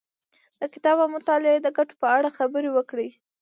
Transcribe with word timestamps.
د 0.59 0.61
کتاب 0.73 0.97
او 1.03 1.09
مطالعې 1.15 1.59
د 1.63 1.67
ګټو 1.77 1.93
په 2.01 2.07
اړه 2.15 2.29
خبرې 2.37 2.69
وکړې. 2.73 3.09